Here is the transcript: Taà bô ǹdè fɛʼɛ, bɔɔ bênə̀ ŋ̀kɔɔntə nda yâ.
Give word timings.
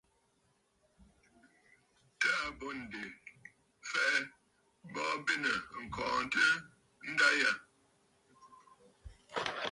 Taà 2.19 2.39
bô 2.57 2.67
ǹdè 2.81 3.03
fɛʼɛ, 3.89 4.17
bɔɔ 4.93 5.13
bênə̀ 5.25 5.55
ŋ̀kɔɔntə 5.83 6.43
nda 7.09 7.27
yâ. 7.39 7.51